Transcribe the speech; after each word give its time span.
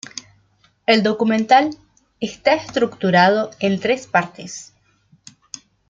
El 0.87 1.03
documental 1.03 1.77
está 2.19 2.55
estructurado 2.55 3.51
en 3.59 3.79
tres 3.79 4.07
partes. 4.07 4.73